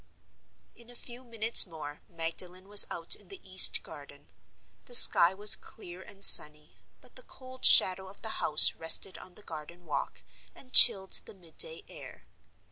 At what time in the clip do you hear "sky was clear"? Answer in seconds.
4.95-6.01